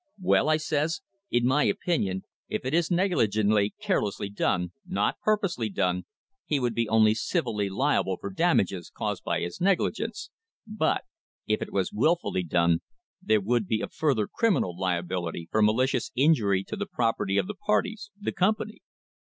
[0.19, 6.05] 'Well,' I says, 'in my opinion, if it is negligently, carelessly done, not purposely done,
[6.43, 10.31] he would be only civilly liable for damages caused by his negligence;
[10.65, 11.03] but
[11.45, 12.81] if it was wilfully done,
[13.21, 17.53] there would be a further criminal liability for malicious injury to the property of the
[17.53, 18.81] parties, the company.'